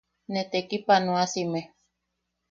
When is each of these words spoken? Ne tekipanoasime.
Ne 0.31 0.41
tekipanoasime. 0.51 1.61